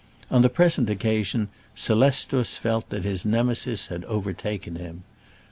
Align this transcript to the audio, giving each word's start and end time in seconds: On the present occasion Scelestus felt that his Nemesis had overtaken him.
On 0.31 0.41
the 0.41 0.49
present 0.49 0.89
occasion 0.89 1.49
Scelestus 1.75 2.57
felt 2.57 2.89
that 2.89 3.03
his 3.03 3.23
Nemesis 3.23 3.85
had 3.89 4.03
overtaken 4.05 4.77
him. 4.77 5.03